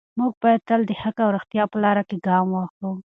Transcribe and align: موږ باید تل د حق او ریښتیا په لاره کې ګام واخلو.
موږ 0.19 0.31
باید 0.43 0.61
تل 0.67 0.81
د 0.87 0.91
حق 1.01 1.17
او 1.25 1.29
ریښتیا 1.35 1.63
په 1.71 1.77
لاره 1.83 2.03
کې 2.09 2.17
ګام 2.27 2.47
واخلو. 2.51 2.91